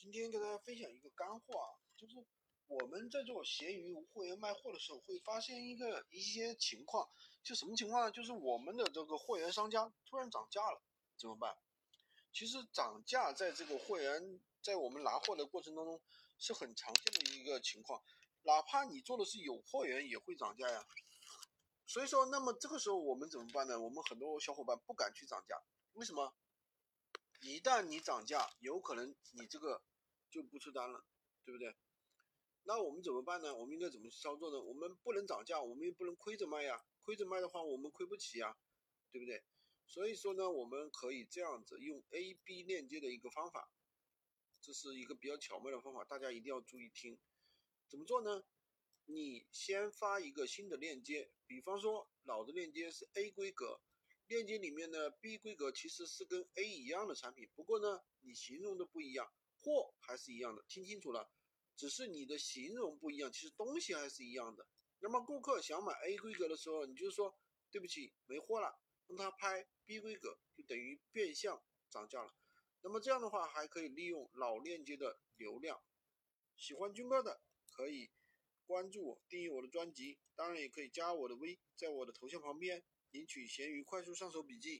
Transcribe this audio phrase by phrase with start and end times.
[0.00, 2.14] 今天跟大家分享一个干货啊，就是
[2.68, 7.06] 我们在做闲鱼无货源卖货的时候，会发现一个一些情况，
[7.42, 8.10] 就什么情况呢？
[8.10, 10.80] 就是我们的这个货源商家突然涨价了，
[11.18, 11.54] 怎么办？
[12.32, 16.00] 其实涨价在这个货源在我们拿货的过程当中
[16.38, 18.02] 是很常见的一个情况，
[18.44, 20.82] 哪怕你做的是有货源也会涨价呀。
[21.86, 23.78] 所以说，那么这个时候我们怎么办呢？
[23.78, 25.60] 我们很多小伙伴不敢去涨价，
[25.92, 26.32] 为什么？
[27.40, 29.82] 一旦你涨价，有可能你这个。
[30.32, 31.04] 就不出单了，
[31.44, 31.74] 对不对？
[32.62, 33.52] 那我们怎么办呢？
[33.52, 34.62] 我们应该怎么去操作呢？
[34.62, 36.80] 我们不能涨价，我们也不能亏着卖呀。
[37.02, 38.56] 亏着卖的话，我们亏不起呀，
[39.10, 39.42] 对不对？
[39.86, 43.68] 所以说呢，我们可以这样子用 A B 链接的一个方法，
[44.60, 47.18] 这是一个比较巧妙的方法，大家一定要注意听。
[47.88, 48.44] 怎么做呢？
[49.06, 53.80] 你先发一个新的链接，比方说老的链接是 A 规格，
[54.30, 59.28] 链接里面呢 B 规格其实是跟 A 一样的产品，不过呢你形容的不一样。
[59.58, 61.28] 货还是一样的，听清楚了，
[61.76, 64.64] 只是你的形容不一样，其实东西还是一样的。
[65.00, 67.36] 那么顾客想买 A 规格的时候，你就说
[67.72, 68.72] 对不起，没货了，
[69.08, 72.32] 让他拍 B 规格，就等于变相涨价了。
[72.82, 75.82] 那么这样的话，还可以利用老链接的流量。
[76.56, 78.10] 喜欢军哥的可以
[78.70, 84.78] 关注我，订阅我的专辑，当然也可以加我的微，在我的头像旁边领取闲鱼快速上手笔记。